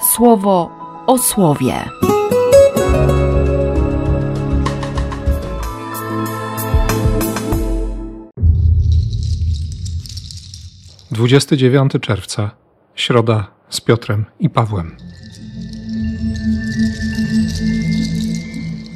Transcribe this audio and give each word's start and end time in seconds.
słowo 0.00 0.70
o 1.06 1.18
słowie. 1.18 1.74
Dwudziesty 11.10 11.56
dziewiąty 11.56 12.00
czerwca, 12.00 12.50
środa 12.94 13.46
z 13.68 13.80
Piotrem 13.80 14.24
i 14.40 14.50
Pawłem. 14.50 14.96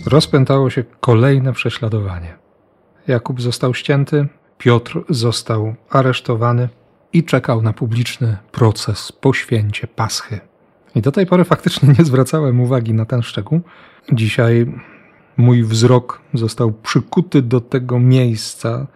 Rozpętało 0.06 0.70
się 0.70 0.84
kolejne 1.00 1.52
prześladowanie. 1.52 2.38
Jakub 3.06 3.40
został 3.40 3.74
ścięty, 3.74 4.26
Piotr 4.58 5.04
został 5.08 5.74
aresztowany 5.90 6.68
i 7.12 7.24
czekał 7.24 7.62
na 7.62 7.72
publiczny 7.72 8.36
proces 8.52 9.12
po 9.12 9.32
święcie 9.32 9.86
Paschy. 9.86 10.53
I 10.94 11.02
do 11.02 11.12
tej 11.12 11.26
pory 11.26 11.44
faktycznie 11.44 11.88
nie 11.98 12.04
zwracałem 12.04 12.60
uwagi 12.60 12.94
na 12.94 13.04
ten 13.04 13.22
szczegół. 13.22 13.60
Dzisiaj 14.12 14.66
mój 15.36 15.64
wzrok 15.64 16.20
został 16.34 16.72
przykuty 16.72 17.42
do 17.42 17.60
tego 17.60 17.98
miejsca, 17.98 18.86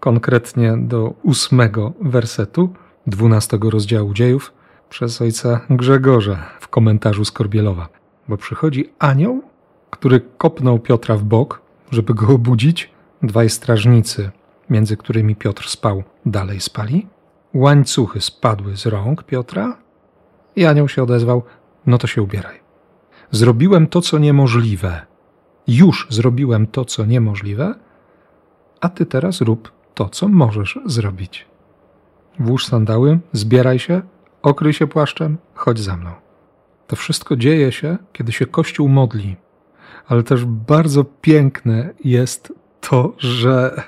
konkretnie 0.00 0.76
do 0.76 1.14
ósmego 1.22 1.92
wersetu 2.00 2.74
dwunastego 3.06 3.70
rozdziału 3.70 4.14
dziejów 4.14 4.52
przez 4.88 5.22
ojca 5.22 5.60
Grzegorza 5.70 6.36
w 6.60 6.68
komentarzu 6.68 7.24
Skorbielowa. 7.24 7.88
Bo 8.28 8.36
przychodzi 8.36 8.92
anioł, 8.98 9.42
który 9.90 10.20
kopnął 10.38 10.78
Piotra 10.78 11.16
w 11.16 11.24
bok, 11.24 11.60
żeby 11.90 12.14
go 12.14 12.26
obudzić. 12.28 12.90
Dwaj 13.22 13.50
strażnicy, 13.50 14.30
między 14.70 14.96
którymi 14.96 15.36
Piotr 15.36 15.68
spał, 15.68 16.02
dalej 16.26 16.60
spali. 16.60 17.06
Łańcuchy 17.54 18.20
spadły 18.20 18.76
z 18.76 18.86
rąk 18.86 19.22
Piotra 19.22 19.76
i 20.56 20.66
anioł 20.66 20.88
się 20.88 21.02
odezwał: 21.02 21.42
No 21.86 21.98
to 21.98 22.06
się 22.06 22.22
ubieraj. 22.22 22.60
Zrobiłem 23.30 23.86
to, 23.86 24.00
co 24.00 24.18
niemożliwe. 24.18 25.00
Już 25.66 26.06
zrobiłem 26.10 26.66
to, 26.66 26.84
co 26.84 27.04
niemożliwe, 27.04 27.74
a 28.80 28.88
ty 28.88 29.06
teraz 29.06 29.40
rób 29.40 29.72
to, 29.94 30.08
co 30.08 30.28
możesz 30.28 30.78
zrobić. 30.86 31.46
Włóż 32.38 32.66
sandały, 32.66 33.18
zbieraj 33.32 33.78
się, 33.78 34.02
okryj 34.42 34.72
się 34.72 34.86
płaszczem, 34.86 35.38
chodź 35.54 35.78
za 35.78 35.96
mną. 35.96 36.10
To 36.86 36.96
wszystko 36.96 37.36
dzieje 37.36 37.72
się, 37.72 37.96
kiedy 38.12 38.32
się 38.32 38.46
Kościół 38.46 38.88
modli, 38.88 39.36
ale 40.06 40.22
też 40.22 40.44
bardzo 40.44 41.04
piękne 41.04 41.94
jest 42.04 42.52
to, 42.80 43.14
że, 43.18 43.82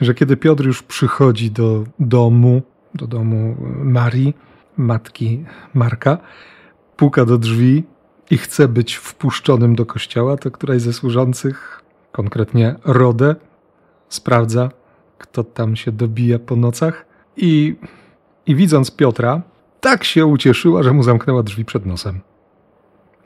że 0.00 0.14
kiedy 0.14 0.36
Piotr 0.36 0.64
już 0.64 0.82
przychodzi 0.82 1.50
do 1.50 1.84
domu, 1.98 2.62
do 2.94 3.06
domu 3.06 3.56
Marii, 3.84 4.34
matki 4.80 5.44
Marka, 5.74 6.18
puka 6.96 7.24
do 7.24 7.38
drzwi 7.38 7.84
i 8.30 8.38
chce 8.38 8.68
być 8.68 8.94
wpuszczonym 8.94 9.74
do 9.74 9.86
kościoła, 9.86 10.36
to 10.36 10.50
któraś 10.50 10.82
ze 10.82 10.92
służących, 10.92 11.82
konkretnie 12.12 12.74
Rodę, 12.84 13.36
sprawdza, 14.08 14.70
kto 15.18 15.44
tam 15.44 15.76
się 15.76 15.92
dobija 15.92 16.38
po 16.38 16.56
nocach 16.56 17.06
i, 17.36 17.76
i 18.46 18.54
widząc 18.54 18.90
Piotra, 18.90 19.42
tak 19.80 20.04
się 20.04 20.26
ucieszyła, 20.26 20.82
że 20.82 20.92
mu 20.92 21.02
zamknęła 21.02 21.42
drzwi 21.42 21.64
przed 21.64 21.86
nosem. 21.86 22.20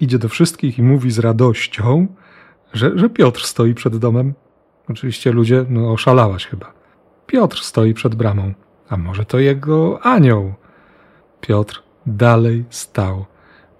Idzie 0.00 0.18
do 0.18 0.28
wszystkich 0.28 0.78
i 0.78 0.83
mówi 0.83 1.11
z 1.11 1.18
radością, 1.18 2.06
że, 2.72 2.98
że 2.98 3.11
Piotr 3.11 3.42
stoi 3.42 3.74
przed 3.74 3.96
domem. 3.96 4.34
Oczywiście 4.89 5.33
ludzie, 5.33 5.64
no 5.68 5.92
oszalałaś 5.92 6.46
chyba. 6.46 6.72
Piotr 7.27 7.62
stoi 7.62 7.94
przed 7.94 8.14
bramą, 8.14 8.52
a 8.89 8.96
może 8.96 9.24
to 9.24 9.39
jego 9.39 10.06
anioł. 10.06 10.55
Piotr 11.47 11.83
dalej 12.06 12.64
stał 12.70 13.25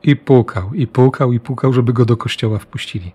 i 0.03 0.17
pukał, 0.17 0.75
i 0.75 0.87
pukał, 0.87 1.33
i 1.33 1.41
pukał, 1.41 1.73
żeby 1.73 1.93
go 1.93 2.05
do 2.05 2.17
kościoła 2.17 2.59
wpuścili. 2.59 3.13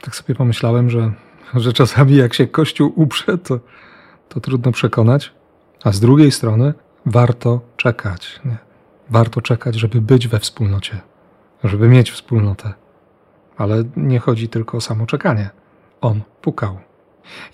Tak 0.00 0.16
sobie 0.16 0.34
pomyślałem, 0.34 0.90
że, 0.90 1.12
że 1.54 1.72
czasami 1.72 2.16
jak 2.16 2.34
się 2.34 2.46
kościół 2.46 2.92
uprze, 2.96 3.38
to, 3.38 3.60
to 4.28 4.40
trudno 4.40 4.72
przekonać, 4.72 5.32
a 5.84 5.92
z 5.92 6.00
drugiej 6.00 6.30
strony 6.30 6.74
warto 7.06 7.60
czekać. 7.76 8.40
Nie? 8.44 8.56
Warto 9.10 9.40
czekać, 9.40 9.74
żeby 9.74 10.00
być 10.00 10.28
we 10.28 10.38
wspólnocie, 10.38 11.00
żeby 11.64 11.88
mieć 11.88 12.10
wspólnotę. 12.10 12.72
Ale 13.56 13.84
nie 13.96 14.18
chodzi 14.18 14.48
tylko 14.48 14.76
o 14.76 14.80
samo 14.80 15.06
czekanie. 15.06 15.50
On 16.00 16.20
pukał. 16.42 16.78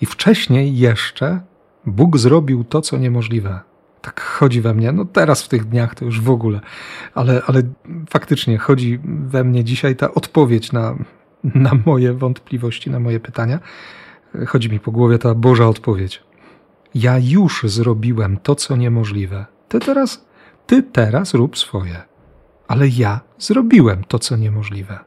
I 0.01 0.05
wcześniej 0.05 0.77
jeszcze 0.77 1.41
Bóg 1.85 2.17
zrobił 2.17 2.63
to, 2.63 2.81
co 2.81 2.97
niemożliwe 2.97 3.66
tak 4.07 4.21
chodzi 4.21 4.61
we 4.61 4.73
mnie. 4.73 4.91
No 4.91 5.05
teraz 5.05 5.43
w 5.43 5.47
tych 5.47 5.65
dniach 5.65 5.95
to 5.95 6.05
już 6.05 6.21
w 6.21 6.29
ogóle, 6.29 6.61
ale, 7.15 7.41
ale 7.47 7.61
faktycznie 8.09 8.57
chodzi 8.57 8.99
we 9.03 9.43
mnie 9.43 9.63
dzisiaj 9.63 9.95
ta 9.95 10.13
odpowiedź 10.13 10.71
na, 10.71 10.95
na 11.43 11.71
moje 11.85 12.13
wątpliwości, 12.13 12.89
na 12.89 12.99
moje 12.99 13.19
pytania. 13.19 13.59
Chodzi 14.47 14.69
mi 14.69 14.79
po 14.79 14.91
głowie 14.91 15.17
ta 15.17 15.35
Boża 15.35 15.67
odpowiedź. 15.67 16.23
Ja 16.95 17.17
już 17.17 17.63
zrobiłem 17.65 18.37
to, 18.43 18.55
co 18.55 18.75
niemożliwe. 18.75 19.45
Ty 19.67 19.79
teraz, 19.79 20.25
ty 20.67 20.83
teraz 20.83 21.33
rób 21.33 21.57
swoje. 21.57 22.01
Ale 22.67 22.87
ja 22.87 23.19
zrobiłem 23.39 24.03
to, 24.03 24.19
co 24.19 24.35
niemożliwe. 24.37 24.99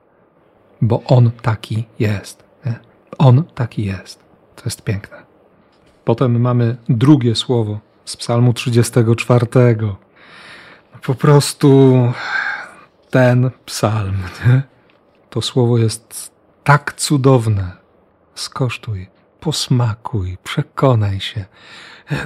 Bo 0.82 1.02
on 1.02 1.30
taki 1.42 1.84
jest. 1.98 2.44
Nie? 2.66 2.78
On 3.18 3.44
taki 3.54 3.84
jest. 3.84 4.24
To 4.56 4.62
jest 4.64 4.82
piękne. 4.82 5.16
Potem 6.04 6.40
mamy 6.40 6.76
drugie 6.88 7.34
słowo 7.34 7.89
z 8.10 8.16
Psalmu 8.16 8.52
34. 8.52 9.46
Po 11.02 11.14
prostu 11.14 12.12
ten 13.10 13.50
psalm, 13.66 14.16
nie? 14.46 14.62
to 15.30 15.42
słowo 15.42 15.78
jest 15.78 16.32
tak 16.64 16.94
cudowne. 16.96 17.72
Skosztuj, 18.34 19.08
posmakuj, 19.40 20.38
przekonaj 20.44 21.20
się. 21.20 21.44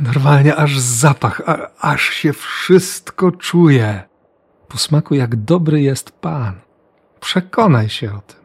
Normalnie 0.00 0.56
aż 0.56 0.78
zapach, 0.78 1.42
a, 1.46 1.68
aż 1.78 2.02
się 2.02 2.32
wszystko 2.32 3.32
czuje. 3.32 4.02
Posmakuj, 4.68 5.18
jak 5.18 5.36
dobry 5.36 5.82
jest 5.82 6.10
Pan. 6.10 6.60
Przekonaj 7.20 7.88
się 7.88 8.14
o 8.14 8.20
tym. 8.20 8.40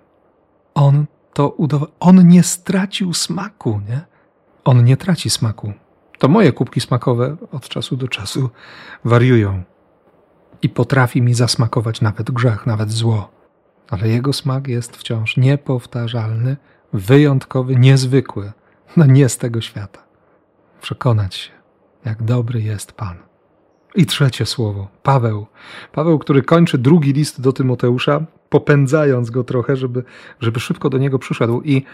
On 0.74 1.06
to 1.34 1.50
udowodnił. 1.50 1.96
On 2.00 2.28
nie 2.28 2.44
stracił 2.44 3.14
smaku, 3.14 3.82
nie? 3.90 4.02
On 4.66 4.84
nie 4.84 4.98
traci 4.98 5.30
smaku 5.30 5.74
to 6.20 6.28
moje 6.28 6.52
kubki 6.52 6.82
smakowe 6.82 7.38
od 7.52 7.70
czasu 7.70 7.96
do 7.96 8.08
czasu 8.08 8.50
wariują 9.06 9.64
i 10.62 10.70
potrafi 10.70 11.22
mi 11.22 11.34
zasmakować 11.34 12.02
nawet 12.02 12.32
grzech, 12.32 12.66
nawet 12.66 12.92
zło. 12.92 13.32
Ale 13.90 14.08
jego 14.08 14.34
smak 14.34 14.68
jest 14.68 14.98
wciąż 14.98 15.38
niepowtarzalny, 15.38 16.58
wyjątkowy, 16.94 17.76
niezwykły, 17.76 18.52
no 18.98 19.06
nie 19.06 19.30
z 19.30 19.38
tego 19.38 19.62
świata. 19.62 20.00
Przekonać 20.82 21.36
się, 21.36 21.52
jak 22.06 22.24
dobry 22.24 22.62
jest 22.62 22.92
Pan. 22.92 23.18
I 23.96 24.06
trzecie 24.06 24.46
słowo, 24.46 24.88
Paweł. 25.04 25.46
Paweł, 25.92 26.20
który 26.20 26.42
kończy 26.42 26.78
drugi 26.78 27.14
list 27.14 27.42
do 27.42 27.54
Tymoteusza, 27.54 28.26
popędzając 28.50 29.30
go 29.30 29.44
trochę, 29.44 29.76
żeby, 29.76 30.04
żeby 30.40 30.60
szybko 30.60 30.90
do 30.90 30.98
niego 30.98 31.20
przyszedł. 31.20 31.62
I 31.62 31.86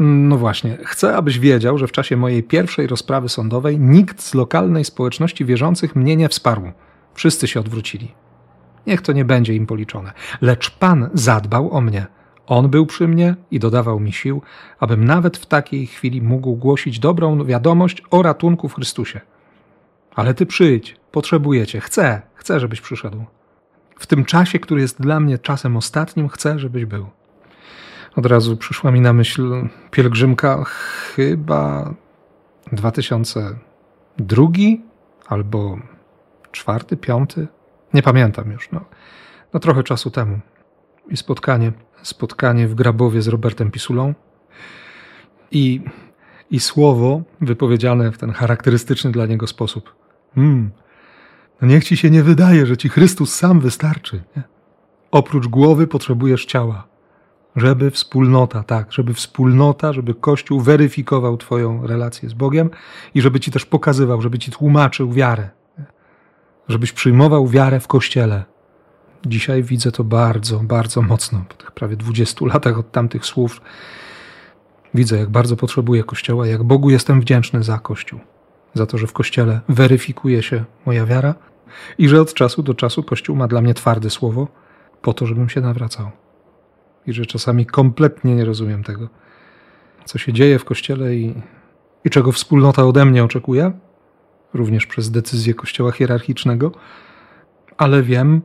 no 0.00 0.36
właśnie, 0.36 0.78
chcę, 0.84 1.16
abyś 1.16 1.38
wiedział, 1.38 1.78
że 1.78 1.86
w 1.86 1.92
czasie 1.92 2.16
mojej 2.16 2.42
pierwszej 2.42 2.86
rozprawy 2.86 3.28
sądowej 3.28 3.78
nikt 3.80 4.22
z 4.22 4.34
lokalnej 4.34 4.84
społeczności 4.84 5.44
wierzących 5.44 5.96
mnie 5.96 6.16
nie 6.16 6.28
wsparł. 6.28 6.72
Wszyscy 7.14 7.48
się 7.48 7.60
odwrócili. 7.60 8.14
Niech 8.86 9.02
to 9.02 9.12
nie 9.12 9.24
będzie 9.24 9.54
im 9.54 9.66
policzone. 9.66 10.12
Lecz 10.40 10.70
Pan 10.70 11.10
zadbał 11.14 11.72
o 11.72 11.80
mnie. 11.80 12.06
On 12.46 12.68
był 12.68 12.86
przy 12.86 13.08
mnie 13.08 13.34
i 13.50 13.58
dodawał 13.58 14.00
mi 14.00 14.12
sił, 14.12 14.42
abym 14.80 15.04
nawet 15.04 15.36
w 15.36 15.46
takiej 15.46 15.86
chwili 15.86 16.22
mógł 16.22 16.56
głosić 16.56 16.98
dobrą 16.98 17.44
wiadomość 17.44 18.02
o 18.10 18.22
ratunku 18.22 18.68
w 18.68 18.74
Chrystusie. 18.74 19.20
Ale 20.14 20.34
ty 20.34 20.46
przyjdź, 20.46 20.96
potrzebujecie, 21.12 21.80
chcę, 21.80 22.22
chcę, 22.34 22.60
żebyś 22.60 22.80
przyszedł. 22.80 23.24
W 23.98 24.06
tym 24.06 24.24
czasie, 24.24 24.58
który 24.58 24.80
jest 24.80 25.00
dla 25.00 25.20
mnie 25.20 25.38
czasem 25.38 25.76
ostatnim, 25.76 26.28
chcę, 26.28 26.58
żebyś 26.58 26.84
był. 26.84 27.06
Od 28.16 28.26
razu 28.26 28.56
przyszła 28.56 28.90
mi 28.90 29.00
na 29.00 29.12
myśl 29.12 29.68
pielgrzymka 29.90 30.64
chyba 30.64 31.94
2002 32.72 34.46
albo 35.26 35.78
czwarty, 36.52 36.96
piąty, 36.96 37.48
nie 37.94 38.02
pamiętam 38.02 38.52
już, 38.52 38.72
no, 38.72 38.84
no 39.52 39.60
trochę 39.60 39.82
czasu 39.82 40.10
temu. 40.10 40.40
I 41.08 41.16
spotkanie, 41.16 41.72
spotkanie 42.02 42.68
w 42.68 42.74
Grabowie 42.74 43.22
z 43.22 43.28
Robertem 43.28 43.70
Pisulą 43.70 44.14
i, 45.50 45.80
i 46.50 46.60
słowo 46.60 47.22
wypowiedziane 47.40 48.12
w 48.12 48.18
ten 48.18 48.32
charakterystyczny 48.32 49.12
dla 49.12 49.26
niego 49.26 49.46
sposób. 49.46 49.94
Hmm, 50.34 50.70
no 51.60 51.68
niech 51.68 51.84
ci 51.84 51.96
się 51.96 52.10
nie 52.10 52.22
wydaje, 52.22 52.66
że 52.66 52.76
ci 52.76 52.88
Chrystus 52.88 53.34
sam 53.34 53.60
wystarczy. 53.60 54.22
Nie? 54.36 54.42
Oprócz 55.10 55.46
głowy 55.46 55.86
potrzebujesz 55.86 56.44
ciała 56.44 56.95
żeby 57.56 57.90
wspólnota, 57.90 58.62
tak, 58.62 58.92
żeby 58.92 59.14
wspólnota, 59.14 59.92
żeby 59.92 60.14
Kościół 60.14 60.60
weryfikował 60.60 61.36
Twoją 61.36 61.86
relację 61.86 62.28
z 62.28 62.34
Bogiem 62.34 62.70
i 63.14 63.20
żeby 63.20 63.40
Ci 63.40 63.50
też 63.50 63.66
pokazywał, 63.66 64.22
żeby 64.22 64.38
Ci 64.38 64.50
tłumaczył 64.50 65.12
wiarę, 65.12 65.48
żebyś 66.68 66.92
przyjmował 66.92 67.48
wiarę 67.48 67.80
w 67.80 67.86
Kościele, 67.86 68.44
Dzisiaj 69.26 69.62
widzę 69.62 69.92
to 69.92 70.04
bardzo, 70.04 70.60
bardzo 70.60 71.02
mocno. 71.02 71.44
Po 71.48 71.54
tych 71.54 71.70
prawie 71.70 71.96
20 71.96 72.46
latach 72.46 72.78
od 72.78 72.92
tamtych 72.92 73.26
słów 73.26 73.60
widzę, 74.94 75.18
jak 75.18 75.30
bardzo 75.30 75.56
potrzebuję 75.56 76.04
Kościoła, 76.04 76.46
jak 76.46 76.62
Bogu 76.62 76.90
jestem 76.90 77.20
wdzięczny 77.20 77.62
za 77.62 77.78
Kościół. 77.78 78.20
Za 78.74 78.86
to, 78.86 78.98
że 78.98 79.06
w 79.06 79.12
Kościele 79.12 79.60
weryfikuje 79.68 80.42
się 80.42 80.64
moja 80.86 81.06
wiara 81.06 81.34
i 81.98 82.08
że 82.08 82.20
od 82.20 82.34
czasu 82.34 82.62
do 82.62 82.74
czasu 82.74 83.02
Kościół 83.02 83.36
ma 83.36 83.48
dla 83.48 83.60
mnie 83.60 83.74
twarde 83.74 84.10
słowo 84.10 84.48
po 85.02 85.14
to, 85.14 85.26
żebym 85.26 85.48
się 85.48 85.60
nawracał. 85.60 86.10
I 87.06 87.12
że 87.12 87.26
czasami 87.26 87.66
kompletnie 87.66 88.34
nie 88.34 88.44
rozumiem 88.44 88.84
tego, 88.84 89.08
co 90.04 90.18
się 90.18 90.32
dzieje 90.32 90.58
w 90.58 90.64
Kościele 90.64 91.14
i, 91.14 91.34
i 92.04 92.10
czego 92.10 92.32
wspólnota 92.32 92.84
ode 92.84 93.04
mnie 93.04 93.24
oczekuje, 93.24 93.72
również 94.54 94.86
przez 94.86 95.10
decyzję 95.10 95.54
Kościoła 95.54 95.92
hierarchicznego, 95.92 96.72
ale 97.76 98.02
wiem, 98.02 98.42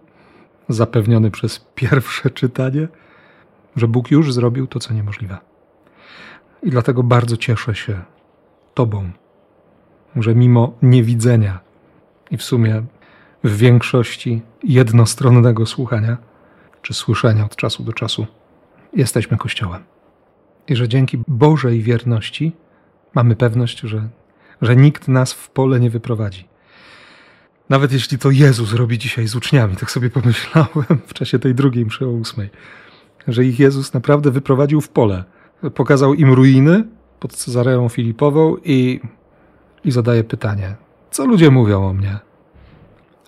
zapewniony 0.69 1.31
przez 1.31 1.65
pierwsze 1.75 2.29
czytanie, 2.29 2.87
że 3.75 3.87
Bóg 3.87 4.11
już 4.11 4.33
zrobił 4.33 4.67
to, 4.67 4.79
co 4.79 4.93
niemożliwe. 4.93 5.37
I 6.63 6.69
dlatego 6.69 7.03
bardzo 7.03 7.37
cieszę 7.37 7.75
się 7.75 8.01
Tobą, 8.73 9.11
że 10.15 10.35
mimo 10.35 10.73
niewidzenia 10.81 11.59
i 12.31 12.37
w 12.37 12.43
sumie 12.43 12.83
w 13.43 13.57
większości 13.57 14.41
jednostronnego 14.63 15.65
słuchania 15.65 16.17
czy 16.81 16.93
słyszenia 16.93 17.45
od 17.45 17.55
czasu 17.55 17.83
do 17.83 17.93
czasu, 17.93 18.27
jesteśmy 18.93 19.37
Kościołem. 19.37 19.83
I 20.67 20.75
że 20.75 20.87
dzięki 20.87 21.19
Bożej 21.27 21.81
wierności 21.81 22.55
mamy 23.15 23.35
pewność, 23.35 23.79
że, 23.79 24.09
że 24.61 24.75
nikt 24.75 25.07
nas 25.07 25.33
w 25.33 25.49
pole 25.49 25.79
nie 25.79 25.89
wyprowadzi. 25.89 26.47
Nawet 27.69 27.91
jeśli 27.91 28.17
to 28.17 28.31
Jezus 28.31 28.73
robi 28.73 28.97
dzisiaj 28.97 29.27
z 29.27 29.35
uczniami, 29.35 29.75
tak 29.75 29.91
sobie 29.91 30.09
pomyślałem 30.09 31.01
w 31.07 31.13
czasie 31.13 31.39
tej 31.39 31.55
drugiej 31.55 31.85
mszy 31.85 32.05
o 32.05 32.09
ósmej, 32.09 32.49
że 33.27 33.45
ich 33.45 33.59
Jezus 33.59 33.93
naprawdę 33.93 34.31
wyprowadził 34.31 34.81
w 34.81 34.89
pole. 34.89 35.23
Pokazał 35.75 36.13
im 36.13 36.33
ruiny 36.33 36.83
pod 37.19 37.33
Cezareą 37.33 37.89
Filipową 37.89 38.55
i, 38.63 38.99
i 39.83 39.91
zadaje 39.91 40.23
pytanie, 40.23 40.75
co 41.11 41.25
ludzie 41.25 41.51
mówią 41.51 41.87
o 41.87 41.93
mnie? 41.93 42.19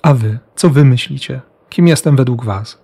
A 0.02 0.14
wy, 0.14 0.40
co 0.56 0.70
wy 0.70 0.86
myślicie? 0.86 1.42
Kim 1.70 1.88
jestem 1.88 2.16
według 2.16 2.46
was? 2.46 2.83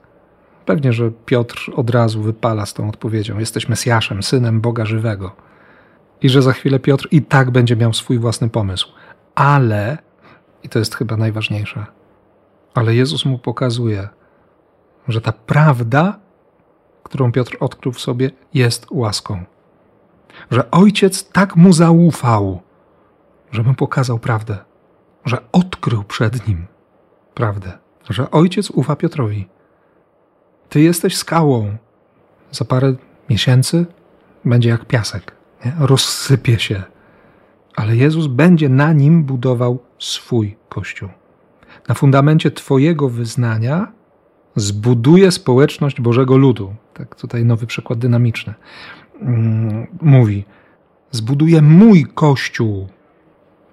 Pewnie, 0.69 0.94
że 0.94 1.12
Piotr 1.25 1.71
od 1.75 1.89
razu 1.89 2.21
wypala 2.21 2.66
z 2.66 2.74
tą 2.74 2.89
odpowiedzią: 2.89 3.39
Jesteś 3.39 3.69
Mesjaszem, 3.69 4.24
synem 4.24 4.62
Boga 4.62 4.86
żywego. 4.86 5.36
I 6.21 6.30
że 6.30 6.42
za 6.42 6.54
chwilę 6.54 6.80
Piotr 6.80 7.07
i 7.12 7.21
tak 7.21 7.51
będzie 7.51 7.75
miał 7.75 7.94
swój 7.94 8.19
własny 8.19 8.50
pomysł. 8.50 8.92
Ale, 9.36 9.98
i 10.63 10.69
to 10.69 10.80
jest 10.80 10.95
chyba 10.95 11.18
najważniejsze, 11.18 11.86
ale 12.74 12.95
Jezus 12.95 13.25
mu 13.25 13.39
pokazuje, 13.39 14.10
że 15.07 15.21
ta 15.21 15.31
prawda, 15.31 16.19
którą 17.04 17.31
Piotr 17.31 17.57
odkrył 17.60 17.94
w 17.94 18.00
sobie, 18.00 18.31
jest 18.54 18.88
łaską. 18.92 19.44
Że 20.51 20.72
ojciec 20.72 21.31
tak 21.31 21.56
mu 21.56 21.74
zaufał, 21.74 22.62
że 23.51 23.63
mu 23.63 23.74
pokazał 23.74 24.19
prawdę, 24.19 24.57
że 25.25 25.38
odkrył 25.51 26.04
przed 26.04 26.48
nim 26.48 26.68
prawdę, 27.33 27.72
że 28.10 28.31
ojciec 28.31 28.72
ufa 28.72 28.95
Piotrowi. 28.95 29.59
Ty 30.69 30.81
jesteś 30.81 31.18
skałą. 31.18 31.77
Za 32.51 32.66
parę 32.66 32.95
miesięcy 33.30 33.86
będzie 34.45 34.69
jak 34.69 34.86
piasek, 34.86 35.31
nie? 35.66 35.74
rozsypie 35.80 36.60
się. 36.60 36.83
Ale 37.75 37.95
Jezus 37.95 38.27
będzie 38.27 38.69
na 38.69 38.94
nim 38.94 39.24
budował 39.24 39.80
swój 40.00 40.57
kościół. 40.69 41.10
Na 41.88 41.95
fundamencie 41.95 42.51
Twojego 42.51 43.10
wyznania 43.10 43.92
zbuduje 44.56 45.31
społeczność 45.31 46.01
Bożego 46.01 46.38
Ludu. 46.38 46.75
Tak 46.94 47.15
tutaj 47.15 47.45
nowy 47.45 47.68
przykład 47.68 48.00
dynamiczny. 48.00 48.54
Mm, 49.22 49.88
mówi: 50.01 50.45
Zbuduje 51.12 51.62
mój 51.62 52.06
kościół. 52.06 52.88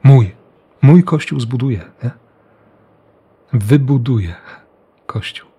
Mój. 0.02 0.34
Mój 0.82 1.04
kościół 1.04 1.40
zbuduje. 1.40 1.80
Nie? 2.04 2.10
Wybuduje 3.52 4.34
kościół. 5.06 5.55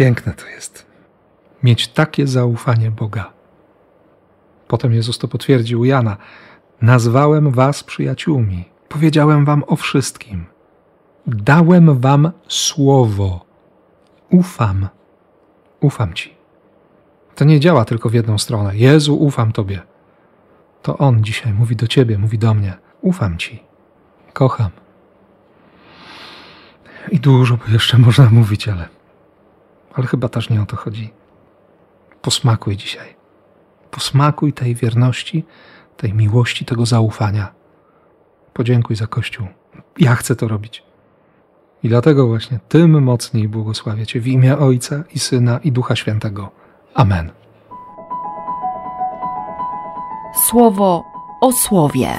Piękne 0.00 0.32
to 0.34 0.46
jest. 0.46 0.86
Mieć 1.62 1.88
takie 1.88 2.26
zaufanie 2.26 2.90
Boga. 2.90 3.32
Potem 4.68 4.92
Jezus 4.92 5.18
to 5.18 5.28
potwierdził 5.28 5.84
Jana. 5.84 6.16
Nazwałem 6.82 7.50
was 7.50 7.84
przyjaciółmi. 7.84 8.64
Powiedziałem 8.88 9.44
wam 9.44 9.64
o 9.66 9.76
wszystkim. 9.76 10.46
Dałem 11.26 12.00
wam 12.00 12.32
słowo. 12.48 13.44
Ufam. 14.30 14.88
Ufam 15.80 16.14
ci. 16.14 16.34
To 17.34 17.44
nie 17.44 17.60
działa 17.60 17.84
tylko 17.84 18.08
w 18.08 18.14
jedną 18.14 18.38
stronę. 18.38 18.76
Jezu, 18.76 19.16
ufam 19.16 19.52
tobie. 19.52 19.80
To 20.82 20.98
On 20.98 21.24
dzisiaj 21.24 21.52
mówi 21.52 21.76
do 21.76 21.86
ciebie, 21.86 22.18
mówi 22.18 22.38
do 22.38 22.54
mnie. 22.54 22.74
Ufam 23.00 23.38
ci. 23.38 23.62
Kocham. 24.32 24.70
I 27.10 27.20
dużo 27.20 27.56
by 27.56 27.72
jeszcze 27.72 27.98
można 27.98 28.30
mówić, 28.30 28.68
ale 28.68 28.99
ale 29.94 30.06
chyba 30.06 30.28
też 30.28 30.50
nie 30.50 30.62
o 30.62 30.66
to 30.66 30.76
chodzi. 30.76 31.12
Posmakuj 32.22 32.76
dzisiaj. 32.76 33.14
Posmakuj 33.90 34.52
tej 34.52 34.74
wierności, 34.74 35.44
tej 35.96 36.14
miłości, 36.14 36.64
tego 36.64 36.86
zaufania. 36.86 37.52
Podziękuj 38.52 38.96
za 38.96 39.06
Kościół. 39.06 39.46
Ja 39.98 40.14
chcę 40.14 40.36
to 40.36 40.48
robić. 40.48 40.82
I 41.82 41.88
dlatego 41.88 42.26
właśnie 42.26 42.60
tym 42.68 43.02
mocniej 43.02 43.48
błogosławię 43.48 44.06
Cię 44.06 44.20
w 44.20 44.26
imię 44.26 44.58
Ojca 44.58 45.02
i 45.14 45.18
Syna 45.18 45.58
i 45.64 45.72
Ducha 45.72 45.96
Świętego. 45.96 46.50
Amen. 46.94 47.30
Słowo 50.48 51.04
o 51.40 51.52
słowie. 51.52 52.18